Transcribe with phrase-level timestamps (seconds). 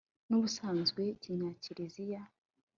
[0.27, 2.21] n'ubusanzwe ikinya kirikiza